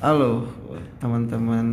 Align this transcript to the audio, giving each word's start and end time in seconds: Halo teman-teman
Halo 0.00 0.48
teman-teman 0.96 1.68